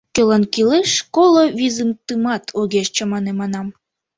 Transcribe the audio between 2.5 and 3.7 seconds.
огеш чамане,— манам.